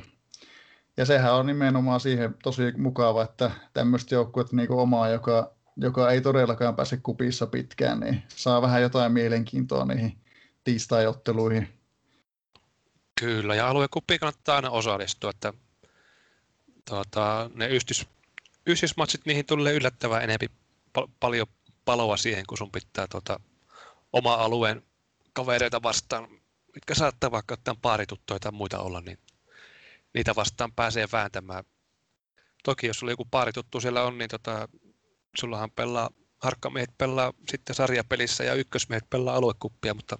ja 0.98 1.04
sehän 1.04 1.34
on 1.34 1.46
nimenomaan 1.46 2.00
siihen 2.00 2.34
tosi 2.42 2.72
mukava, 2.76 3.22
että 3.22 3.50
tämmöistä 3.72 4.14
joukkuetta 4.14 4.56
niin 4.56 4.72
omaa, 4.72 5.08
joka, 5.08 5.54
joka 5.76 6.10
ei 6.10 6.20
todellakaan 6.20 6.76
pääse 6.76 6.96
kupissa 6.96 7.46
pitkään, 7.46 8.00
niin 8.00 8.22
saa 8.28 8.62
vähän 8.62 8.82
jotain 8.82 9.12
mielenkiintoa 9.12 9.84
niihin 9.84 10.18
tiistai-otteluihin. 10.64 11.68
Kyllä, 13.20 13.54
ja 13.54 13.68
aluekuppiin 13.68 14.20
kannattaa 14.20 14.56
aina 14.56 14.70
osallistua, 14.70 15.30
että 15.30 15.52
tuota, 16.88 17.50
ne 17.54 17.68
ystys, 17.68 18.06
ystysmatsit, 18.66 19.20
niihin 19.26 19.46
tulee 19.46 19.74
yllättävän 19.74 20.22
enemmän 20.22 20.57
pal- 20.92 21.08
paljon 21.20 21.46
paloa 21.84 22.16
siihen, 22.16 22.44
kun 22.46 22.58
sun 22.58 22.72
pitää 22.72 23.06
tuota, 23.10 23.40
oma 24.12 24.34
alueen 24.34 24.82
kavereita 25.32 25.82
vastaan, 25.82 26.28
mitkä 26.74 26.94
saattaa 26.94 27.30
vaikka 27.30 27.54
ottaa 27.54 27.76
paarituttuja 27.82 28.40
tai 28.40 28.52
muita 28.52 28.78
olla, 28.78 29.00
niin 29.00 29.18
niitä 30.14 30.34
vastaan 30.36 30.72
pääsee 30.72 31.08
vääntämään. 31.12 31.64
Toki 32.64 32.86
jos 32.86 32.98
sulla 32.98 33.12
joku 33.12 33.24
paarituttu 33.24 33.80
siellä 33.80 34.02
on, 34.02 34.18
niin 34.18 34.30
tota, 34.30 34.68
sullahan 35.38 35.70
pelaa, 35.70 36.10
harkkamiehet 36.38 36.98
pelaa 36.98 37.32
sitten 37.50 37.76
sarjapelissä 37.76 38.44
ja 38.44 38.54
ykkösmiehet 38.54 39.10
pelaa 39.10 39.36
aluekuppia, 39.36 39.94
mutta 39.94 40.18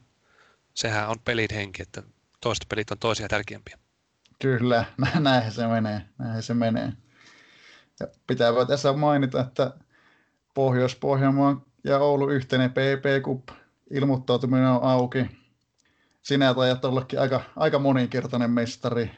sehän 0.75 1.09
on 1.09 1.21
pelin 1.25 1.49
henki, 1.55 1.83
että 1.83 2.03
toiset 2.41 2.67
pelit 2.69 2.91
on 2.91 2.99
toisia 2.99 3.29
tärkeämpiä. 3.29 3.79
Kyllä, 4.43 4.85
näin 5.21 5.53
se 5.53 5.67
menee, 5.67 6.01
näin 6.19 6.43
se 6.43 6.55
menee. 6.55 6.93
Ja 8.01 8.07
pitää 8.27 8.53
tässä 8.69 8.93
mainita, 8.93 9.41
että 9.41 9.73
Pohjois-Pohjanmaan 10.59 11.63
ja 11.85 11.99
Oulu 11.99 12.29
yhteinen 12.29 12.71
PP 12.71 13.25
Cup 13.25 13.49
ilmoittautuminen 13.91 14.69
on 14.69 14.83
auki. 14.83 15.27
Sinä 16.23 16.55
taidat 16.55 16.85
ollakin 16.85 17.21
aika, 17.21 17.41
aika 17.57 17.79
moninkertainen 17.79 18.51
mestari. 18.51 19.11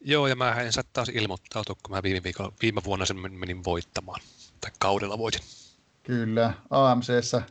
Joo, 0.00 0.26
ja 0.26 0.36
mä 0.36 0.52
en 0.52 0.72
saa 0.72 0.84
taas 0.92 1.08
ilmoittautua, 1.08 1.76
kun 1.82 1.96
mä 1.96 2.02
viime, 2.02 2.22
viikolla, 2.22 2.52
viime 2.62 2.80
vuonna 2.84 3.06
sen 3.06 3.16
menin 3.16 3.64
voittamaan. 3.64 4.20
Tai 4.60 4.70
kaudella 4.78 5.18
voitin. 5.18 5.40
Kyllä, 6.02 6.52
AMCssä 6.70 7.42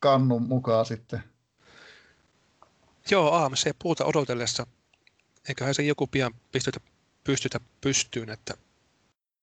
kannun 0.00 0.42
mukaan 0.42 0.86
sitten. 0.86 1.22
Joo, 3.10 3.32
AMC 3.32 3.70
puuta 3.82 4.04
odotellessa. 4.04 4.66
Eiköhän 5.48 5.74
se 5.74 5.82
joku 5.82 6.06
pian 6.06 6.34
pystytä, 6.52 6.80
pystytä 7.24 7.60
pystyyn, 7.80 8.30
että 8.30 8.54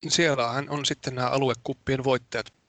siellähän 0.08 0.70
on 0.70 0.86
sitten 0.86 1.16
nämä 1.16 1.30
aluekuppien 1.30 2.04
voittajat 2.04 2.63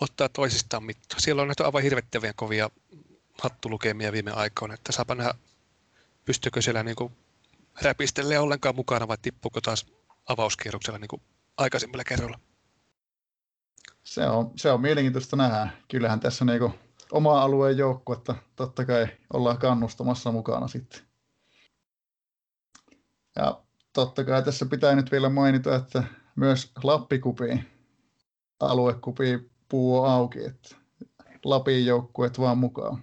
ottaa 0.00 0.28
toisistaan 0.28 0.84
mittaa. 0.84 1.20
Siellä 1.20 1.42
on 1.42 1.48
näitä 1.48 1.64
aivan 1.64 1.82
hirvettäviä 1.82 2.32
kovia 2.32 2.70
hattulukemia 3.42 4.12
viime 4.12 4.30
aikoina, 4.30 4.74
että 4.74 4.92
saapa 4.92 5.14
nähdä, 5.14 5.34
pystyykö 6.24 6.62
siellä 6.62 6.82
niin 6.82 6.96
kuin 6.96 7.12
ollenkaan 8.40 8.76
mukana 8.76 9.08
vai 9.08 9.16
tippuuko 9.22 9.60
taas 9.60 9.86
avauskierroksella 10.28 10.98
niin 10.98 11.08
kuin 11.08 11.22
aikaisemmilla 11.56 12.04
kerroilla? 12.04 12.38
Se 14.04 14.26
on, 14.26 14.52
se 14.56 14.70
on 14.70 14.80
mielenkiintoista 14.80 15.36
nähdä. 15.36 15.68
Kyllähän 15.88 16.20
tässä 16.20 16.44
niin 16.44 16.58
kuin 16.58 16.74
oma 17.12 17.42
alueen 17.42 17.76
että 18.12 18.34
totta 18.56 18.84
kai 18.84 19.08
ollaan 19.32 19.58
kannustamassa 19.58 20.32
mukana 20.32 20.68
sitten. 20.68 21.00
Ja 23.36 23.62
totta 23.92 24.24
kai 24.24 24.42
tässä 24.42 24.66
pitää 24.66 24.94
nyt 24.94 25.10
vielä 25.10 25.28
mainita, 25.28 25.76
että 25.76 26.04
myös 26.36 26.72
Lappikupi, 26.82 27.64
aluekupi 28.60 29.49
puu 29.70 29.98
on 29.98 30.10
auki, 30.10 30.44
että 30.44 30.76
Lapin 31.44 31.86
joukkueet 31.86 32.38
vaan 32.38 32.58
mukaan. 32.58 33.02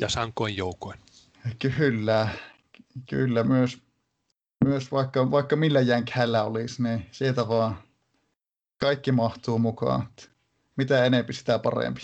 Ja 0.00 0.08
Sankoin 0.08 0.56
joukoin. 0.56 0.98
Kyllä, 1.58 2.28
kyllä 3.10 3.44
myös 3.44 3.88
myös 4.64 4.92
vaikka, 4.92 5.30
vaikka 5.30 5.56
millä 5.56 5.80
jänkhällä 5.80 6.44
olisi, 6.44 6.82
niin 6.82 7.06
sieltä 7.12 7.48
vaan 7.48 7.78
kaikki 8.78 9.12
mahtuu 9.12 9.58
mukaan. 9.58 10.08
Mitä 10.76 11.04
enempi, 11.04 11.32
sitä 11.32 11.58
parempi. 11.58 12.00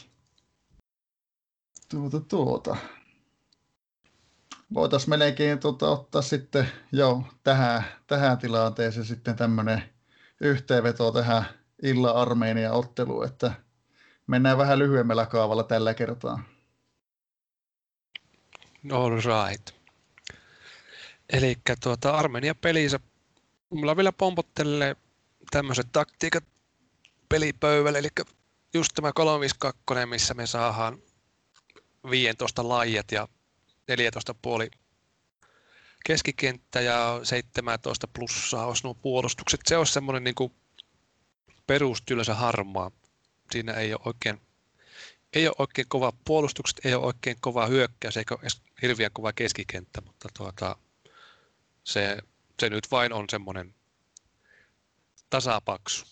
Tuota, 1.89 2.21
tuota. 2.21 2.77
Voitaisiin 4.75 5.11
melkein 5.11 5.59
tuota, 5.59 5.91
ottaa 5.91 6.23
sitten 6.23 6.69
jo 6.93 7.23
tähän, 7.43 7.85
tähän 8.07 8.39
tilanteeseen 8.39 9.07
sitten 9.07 9.37
tämmöinen 9.37 9.83
yhteenveto 10.41 11.13
tähän 11.13 11.45
illan 11.83 12.17
Armeenia 12.17 12.73
otteluun, 12.73 13.27
että 13.27 13.53
mennään 14.27 14.59
vähän 14.59 14.79
lyhyemmällä 14.79 15.27
kaavalla 15.27 15.63
tällä 15.63 15.95
kertaa. 15.95 16.45
All 18.93 19.11
right. 19.11 19.71
Eli 21.33 21.57
tuota, 21.83 22.11
Armenia 22.11 22.55
pelissä 22.55 23.01
mulla 23.71 23.97
vielä 23.97 24.13
pompottelee 24.13 24.97
tämmöiset 25.51 25.87
taktiikat 25.93 26.45
pelipöydälle, 27.29 27.99
eli 27.99 28.09
just 28.75 28.93
tämä 28.95 29.13
352, 29.13 30.07
missä 30.07 30.35
me 30.35 30.47
saadaan 30.47 30.99
15 32.11 32.69
lajat 32.69 33.13
ja 33.13 33.29
14 33.89 34.35
puoli 34.35 34.71
keskikenttä 36.05 36.81
ja 36.81 37.21
17 37.23 38.09
plussaa 38.09 38.67
olisi 38.67 38.85
nuo 38.85 38.95
puolustukset. 38.95 39.61
Se 39.67 39.77
olisi 39.77 39.93
semmoinen 39.93 40.25
niin 40.25 40.35
perustylösä 41.67 42.35
harmaa. 42.35 42.91
Siinä 43.53 43.73
ei 43.73 43.95
ole 43.95 44.01
oikein, 44.05 44.41
ei 45.33 45.49
ole 45.49 45.57
oikein 45.59 45.89
kova 45.89 46.13
puolustukset, 46.25 46.81
ei 46.85 46.95
ole 46.95 47.07
oikein 47.07 47.37
kova 47.41 47.67
hyökkäys, 47.67 48.17
eikä 48.17 48.37
hirveän 48.83 49.11
kova 49.13 49.33
keskikenttä, 49.33 50.01
mutta 50.01 50.29
tuota, 50.37 50.77
se, 51.85 52.19
se 52.61 52.71
nyt 52.71 52.91
vain 52.91 53.13
on 53.13 53.27
semmoinen 53.31 53.75
tasapaksu. 55.31 56.07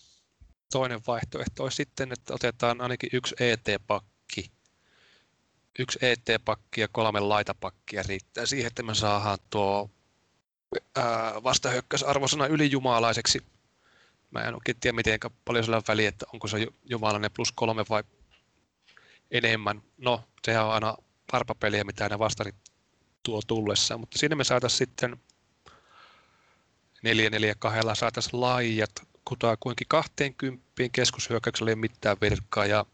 Toinen 0.71 1.01
vaihtoehto 1.07 1.63
olisi 1.63 1.75
sitten, 1.75 2.11
että 2.11 2.33
otetaan 2.33 2.81
ainakin 2.81 3.09
yksi 3.13 3.35
ET-pakki. 3.39 4.51
Yksi 5.79 5.99
ET-pakki 6.01 6.81
ja 6.81 6.87
kolme 6.87 7.19
laitapakkia 7.19 8.03
riittää 8.03 8.45
siihen, 8.45 8.67
että 8.67 8.83
me 8.83 8.95
saadaan 8.95 9.37
tuo 9.49 9.89
vastahyökkäysarvosana 11.43 12.47
ylijumalaiseksi. 12.47 13.52
Mä 14.33 14.39
en 14.39 14.55
oikein 14.55 14.79
tiedä, 14.79 14.95
miten 14.95 15.19
paljon 15.45 15.63
sillä 15.63 15.77
on 15.77 15.83
väliä, 15.87 16.09
että 16.09 16.25
onko 16.33 16.47
se 16.47 16.67
jumalainen 16.85 17.31
plus 17.35 17.51
kolme 17.51 17.85
vai 17.89 18.03
enemmän. 19.31 19.81
No, 19.97 20.23
sehän 20.45 20.65
on 20.65 20.73
aina 20.73 20.97
arpapeliä, 21.31 21.83
mitä 21.83 22.09
ne 22.09 22.19
vastarit 22.19 22.55
tuo 23.23 23.41
tullessa, 23.47 23.97
mutta 23.97 24.17
siinä 24.19 24.35
me 24.35 24.43
saataisiin 24.43 24.77
sitten 24.77 25.17
4-4-2 27.91 27.95
saataisiin 27.95 28.41
laajat 28.41 28.91
kutakuinkin 29.25 29.87
20 29.87 30.63
keskushyökkäyksellä 30.91 31.71
ei 31.71 31.75
mitään 31.75 32.17
virkaa 32.21 32.65
ja 32.65 32.85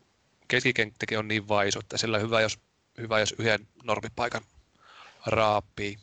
keskikenttäkin 0.48 1.20
on 1.20 1.28
niin 1.28 1.48
vaisu, 1.48 1.80
että 1.80 1.98
sillä 1.98 2.18
on 2.18 2.24
hyvä, 2.24 2.42
jos, 2.42 2.60
hyvä, 2.98 3.20
jos 3.20 3.36
yhden 3.40 3.68
normipaikan 3.84 4.42
raapii, 5.26 5.98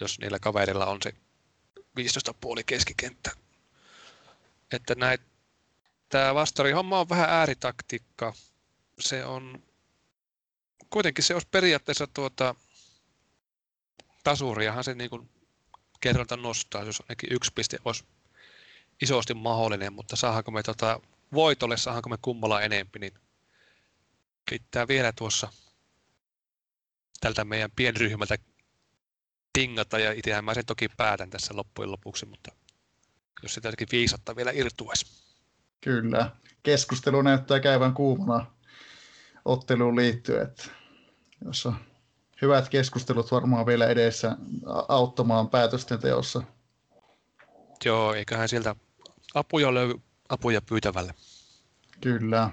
jos 0.00 0.18
niillä 0.18 0.38
kaverilla 0.38 0.86
on 0.86 0.98
se 1.02 1.12
15,5 2.00 2.62
keskikenttä. 2.66 3.43
Että 4.74 4.94
näin, 4.94 5.18
tämä 6.08 6.34
vastarihomma 6.34 7.00
on 7.00 7.08
vähän 7.08 7.30
ääritaktiikka. 7.30 8.34
Se 9.00 9.24
on, 9.24 9.62
kuitenkin 10.90 11.24
se 11.24 11.34
olisi 11.34 11.48
periaatteessa 11.50 12.06
tuota, 12.06 12.54
tasuriahan 14.24 14.84
se 14.84 14.94
niin 14.94 15.10
kuin 15.10 15.30
kerralta 16.00 16.36
nostaa, 16.36 16.82
jos 16.82 17.00
ainakin 17.00 17.32
yksi 17.32 17.52
piste 17.54 17.78
olisi 17.84 18.04
isosti 19.02 19.34
mahdollinen, 19.34 19.92
mutta 19.92 20.16
saadaanko 20.16 20.50
me 20.50 20.62
tota, 20.62 21.00
voitolle, 21.32 21.76
saadaanko 21.76 22.08
me 22.08 22.16
kummalla 22.22 22.62
enempi, 22.62 22.98
niin 22.98 23.14
pitää 24.50 24.88
vielä 24.88 25.12
tuossa 25.12 25.52
tältä 27.20 27.44
meidän 27.44 27.70
pienryhmältä 27.76 28.38
tingata, 29.52 29.98
ja 29.98 30.12
itsehän 30.12 30.44
mä 30.44 30.54
sen 30.54 30.66
toki 30.66 30.88
päätän 30.88 31.30
tässä 31.30 31.56
loppujen 31.56 31.90
lopuksi, 31.92 32.26
mutta 32.26 32.63
jos 33.42 33.54
sitä 33.54 33.68
jotenkin 33.68 33.88
viisatta 33.92 34.36
vielä 34.36 34.50
irtuisi. 34.54 35.06
Kyllä. 35.80 36.30
Keskustelu 36.62 37.22
näyttää 37.22 37.60
käyvän 37.60 37.94
kuumana 37.94 38.46
otteluun 39.44 39.96
liittyen, 39.96 40.42
että 40.42 40.64
jos 41.44 41.66
on 41.66 41.76
hyvät 42.42 42.68
keskustelut 42.68 43.32
varmaan 43.32 43.66
vielä 43.66 43.86
edessä 43.86 44.36
auttamaan 44.88 45.50
päätösten 45.50 45.98
teossa. 45.98 46.42
Joo, 47.84 48.14
eiköhän 48.14 48.48
sieltä 48.48 48.76
apuja 49.34 49.74
löydy 49.74 49.94
apuja 50.28 50.62
pyytävälle. 50.62 51.14
Kyllä. 52.00 52.50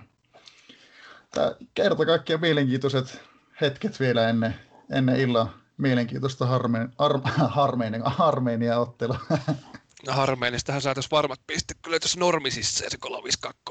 Tämä 1.31 1.55
kerta 1.73 2.05
kaikkiaan 2.05 2.41
mielenkiintoiset 2.41 3.21
hetket 3.61 3.99
vielä 3.99 4.29
ennen, 4.29 4.55
ennen 4.91 5.19
illan 5.19 5.53
mielenkiintoista 5.77 6.45
harmeen, 6.45 6.93
ar, 6.97 7.19
harmeen, 7.47 8.19
Armeenia 8.19 8.79
ottelua. 8.79 9.19
No 10.05 10.13
Harmeenistahan 10.13 10.81
saataisiin 10.81 11.11
varmat 11.11 11.41
pistet 11.47 11.77
kyllä 11.81 11.99
tuossa 11.99 12.19
normisissa 12.19 12.89
se 12.89 12.97
352, 12.97 13.63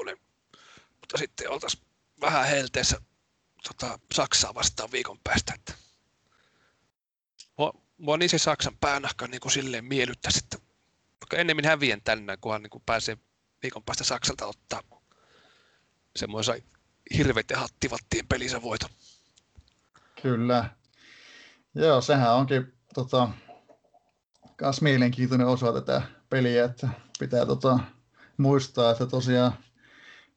mutta 0.99 1.17
sitten 1.17 1.49
oltaisiin 1.49 1.83
vähän 2.21 2.47
helteessä 2.47 3.01
tota, 3.67 3.99
Saksaa 4.13 4.53
vastaan 4.53 4.91
viikon 4.91 5.19
päästä. 5.23 5.53
Että 5.55 5.73
mua, 7.57 7.73
mua 7.97 8.17
niin 8.17 8.29
se 8.29 8.37
Saksan 8.37 8.77
päänahka 8.77 9.27
niin 9.27 9.41
kuin 9.41 9.51
silleen 9.51 9.85
miellyttäisi, 9.85 10.39
että 10.43 10.57
vaikka 11.21 11.37
ennemmin 11.37 11.65
hävien 11.65 12.01
tänään, 12.01 12.37
kunhan 12.41 12.63
niin 12.63 12.69
kuin 12.69 12.83
pääsee 12.85 13.17
viikon 13.63 13.83
päästä 13.83 14.03
Saksalta 14.03 14.45
ottaa 14.45 14.81
semmoisen 16.15 16.63
hirveiden 17.17 17.57
hattivattien 17.57 18.27
pelissä 18.27 18.61
voito. 18.61 18.87
Kyllä. 20.21 20.69
Joo, 21.75 22.01
sehän 22.01 22.35
onkin 22.35 22.73
tota, 22.93 23.29
myös 24.61 24.81
mielenkiintoinen 24.81 25.47
osa 25.47 25.73
tätä 25.73 26.01
peliä, 26.29 26.65
että 26.65 26.89
pitää 27.19 27.45
tota, 27.45 27.79
muistaa, 28.37 28.91
että 28.91 29.05
tosiaan 29.05 29.53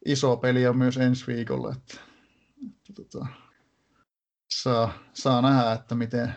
iso 0.05 0.37
peli 0.37 0.67
on 0.67 0.77
myös 0.77 0.97
ensi 0.97 1.27
viikolla, 1.27 1.73
että, 1.73 2.01
että 2.67 2.93
tota, 3.03 3.27
saa, 4.63 4.93
saa 5.15 5.43
nähdä, 5.43 5.73
että 5.73 5.95
miten, 5.95 6.35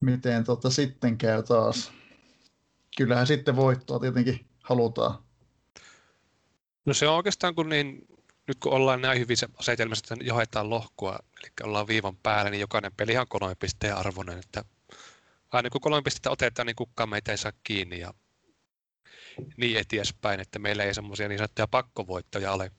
miten 0.00 0.44
tota, 0.44 0.70
sitten 0.70 1.18
käy 1.18 1.42
taas. 1.42 1.92
Kyllähän 2.96 3.26
sitten 3.26 3.56
voittoa 3.56 4.00
tietenkin 4.00 4.46
halutaan. 4.62 5.24
No 6.86 6.94
se 6.94 7.08
on 7.08 7.16
oikeastaan 7.16 7.54
kun 7.54 7.68
niin, 7.68 8.06
nyt 8.48 8.58
kun 8.60 8.72
ollaan 8.72 9.00
näin 9.00 9.20
hyvissä 9.20 9.48
asetelmissa, 9.56 10.14
että 10.14 10.24
johetaan 10.24 10.70
lohkoa, 10.70 11.18
eli 11.40 11.50
ollaan 11.62 11.86
viivan 11.86 12.16
päällä, 12.16 12.50
niin 12.50 12.60
jokainen 12.60 12.92
peli 12.96 13.18
on 13.18 13.26
kolme 13.28 13.54
pisteen 13.54 13.96
arvoinen, 13.96 14.38
että 14.38 14.64
aina 15.56 15.70
kun 15.70 15.80
kolme 15.80 16.02
pistettä 16.02 16.30
otetaan, 16.30 16.66
niin 16.66 16.76
kukaan 16.76 17.08
meitä 17.08 17.32
ei 17.32 17.38
saa 17.38 17.52
kiinni 17.64 18.00
ja 18.00 18.14
niin 19.56 19.78
eteenpäin, 19.78 20.40
että 20.40 20.58
meillä 20.58 20.84
ei 20.84 20.94
semmoisia 20.94 21.28
niin 21.28 21.38
sanottuja 21.38 21.66
pakkovoittoja 21.66 22.52
ole, 22.52 22.70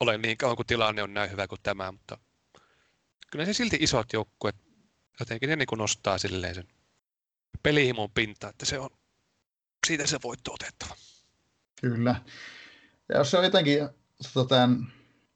ole 0.00 0.18
niin 0.18 0.36
kauan 0.36 0.56
kuin 0.56 0.66
tilanne 0.66 1.02
on 1.02 1.14
näin 1.14 1.30
hyvä 1.30 1.48
kuin 1.48 1.60
tämä, 1.62 1.92
mutta 1.92 2.18
kyllä 3.30 3.44
se 3.44 3.52
silti 3.52 3.76
isot 3.80 4.12
joukkueet 4.12 4.56
jotenkin 5.20 5.48
ne 5.48 5.56
niin 5.56 5.66
kuin 5.66 5.78
nostaa 5.78 6.18
silleen 6.18 6.54
sen 6.54 6.68
pelihimon 7.62 8.10
pinta, 8.10 8.48
että 8.48 8.66
se 8.66 8.78
on 8.78 8.90
siitä 9.86 10.06
se 10.06 10.18
voitto 10.22 10.52
otettava. 10.52 10.94
Kyllä. 11.80 12.14
Ja 13.08 13.18
jos 13.18 13.30
se 13.30 13.38
on 13.38 13.44
jotenkin 13.44 13.88
tota, 14.34 14.54
tämän, 14.54 14.92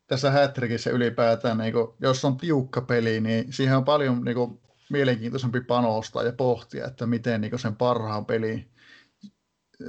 tässä 0.06 0.30
hätrikissä 0.30 0.90
ylipäätään, 0.90 1.58
niin 1.58 1.72
kun, 1.72 1.96
jos 2.00 2.24
on 2.24 2.36
tiukka 2.36 2.80
peli, 2.80 3.20
niin 3.20 3.52
siihen 3.52 3.76
on 3.76 3.84
paljon 3.84 4.24
niin 4.24 4.34
kun, 4.34 4.65
mielenkiintoisempi 4.90 5.60
panostaa 5.60 6.22
ja 6.22 6.32
pohtia, 6.32 6.86
että 6.86 7.06
miten 7.06 7.40
niin 7.40 7.58
sen 7.58 7.76
parhaan 7.76 8.26
peli 8.26 8.68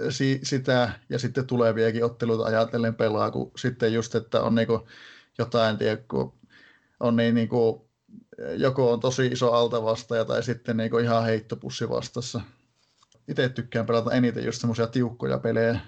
si, 0.09 0.39
sitä 0.43 0.91
ja 1.09 1.19
sitten 1.19 1.47
tuleviakin 1.47 2.05
otteluita 2.05 2.43
ajatellen 2.43 2.95
pelaa, 2.95 3.31
kun 3.31 3.51
sitten 3.57 3.93
just, 3.93 4.15
että 4.15 4.41
on 4.41 4.55
niin 4.55 4.67
jotain, 5.37 5.77
tiedä, 5.77 6.01
kun 6.07 6.33
on 6.99 7.15
niin, 7.15 7.35
niin 7.35 7.49
kuin, 7.49 7.81
joko 8.57 8.93
on 8.93 8.99
tosi 8.99 9.27
iso 9.27 9.53
altavastaja 9.53 10.25
tai 10.25 10.43
sitten 10.43 10.77
niin 10.77 10.99
ihan 11.03 11.23
heittopussi 11.25 11.89
vastassa. 11.89 12.41
Itse 13.27 13.49
tykkään 13.49 13.85
pelata 13.85 14.11
eniten 14.11 14.45
just 14.45 14.61
semmoisia 14.61 14.87
tiukkoja 14.87 15.37
pelejä. 15.37 15.79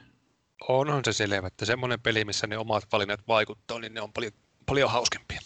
Onhan 0.67 1.05
se 1.05 1.13
selvä, 1.13 1.47
että 1.47 1.65
semmoinen 1.65 1.99
peli, 2.01 2.25
missä 2.25 2.47
ne 2.47 2.57
omat 2.57 2.83
valinnat 2.91 3.27
vaikuttaa, 3.27 3.79
niin 3.79 3.93
ne 3.93 4.01
on 4.01 4.13
paljon, 4.13 4.31
paljon 4.65 4.89
hauskempia. 4.89 5.39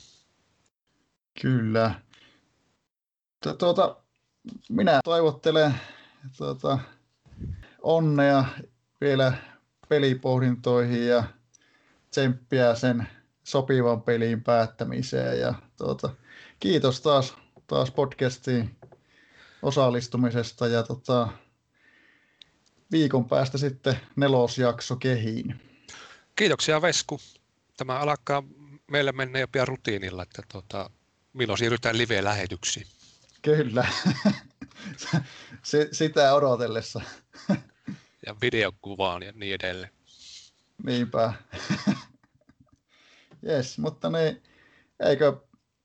Kyllä. 1.42 2.02
Tuota, 3.52 3.96
minä 4.70 5.00
toivottelen 5.04 5.74
tuota, 6.38 6.80
onnea 7.82 8.46
vielä 9.02 9.34
pelipohdintoihin 9.90 11.08
ja 11.08 11.24
tsemppiä 12.12 12.76
sen 12.76 13.08
sopivan 13.44 14.02
pelin 14.02 14.44
päättämiseen. 14.44 15.40
Ja 15.40 15.54
tuota, 15.78 16.10
kiitos 16.60 17.02
taas, 17.02 17.34
taas 17.68 17.92
podcastiin 17.92 18.76
osallistumisesta 19.62 20.68
ja 20.68 20.84
tota, 20.84 21.28
viikon 22.92 23.30
päästä 23.30 23.58
sitten 23.58 24.00
nelosjakso 24.16 24.96
kehiin. 24.96 25.62
Kiitoksia 26.36 26.82
Vesku. 26.82 27.20
Tämä 27.78 28.00
alkaa 28.00 28.44
meille 28.88 29.12
mennä 29.12 29.40
jo 29.40 29.48
pian 29.48 29.68
rutiinilla, 29.68 30.24
että 30.24 30.42
tuota, 30.52 30.90
milloin 31.34 31.58
siirrytään 31.58 31.98
live-lähetyksiin. 31.98 32.88
Kyllä, 33.44 33.88
sitä 35.92 36.34
odotellessa. 36.34 37.02
ja 38.26 38.36
videokuvaan 38.42 39.24
ja 39.24 39.32
niin 39.36 39.56
edelleen. 39.56 39.92
Niinpä. 40.84 41.34
Jes, 43.48 43.78
mutta 43.78 44.10
niin, 44.10 44.44
eikö 45.00 45.38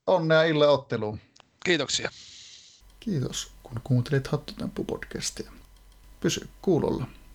onnea 0.07 0.43
Ille 0.43 0.69
otteluun? 0.69 1.21
Kiitoksia. 1.65 2.11
Kiitos, 3.01 3.51
kun 3.63 3.81
kuuntelit 3.85 4.29
Hattutemppu-podcastia. 4.29 5.53
Pysy 6.21 6.49
kuulolla. 6.63 7.07